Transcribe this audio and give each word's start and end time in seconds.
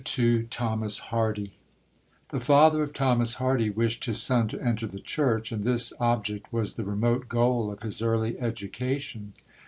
II 0.17 0.47
THOMAS 0.49 0.97
HARDY 1.13 1.51
The 2.29 2.39
father 2.39 2.81
of 2.81 2.91
Thomas 2.91 3.35
Hardy 3.35 3.69
wished 3.69 4.05
his 4.05 4.19
son 4.19 4.47
to 4.47 4.59
enter 4.59 4.87
the 4.87 4.97
church, 4.99 5.51
and 5.51 5.63
this 5.63 5.93
object 5.99 6.51
was 6.51 6.73
the 6.73 6.83
remote 6.83 7.29
goal 7.29 7.69
of 7.71 7.83
his 7.83 8.01
early 8.01 8.39
education. 8.39 9.33